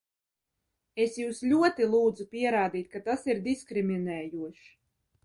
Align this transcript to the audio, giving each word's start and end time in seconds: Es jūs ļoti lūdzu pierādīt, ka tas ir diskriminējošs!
Es 1.03 1.17
jūs 1.23 1.41
ļoti 1.51 1.87
lūdzu 1.91 2.27
pierādīt, 2.31 2.87
ka 2.95 3.03
tas 3.11 3.29
ir 3.35 3.43
diskriminējošs! 3.49 4.73